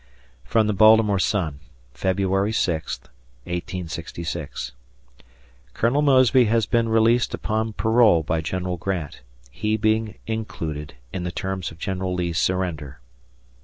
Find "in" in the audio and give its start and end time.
11.13-11.21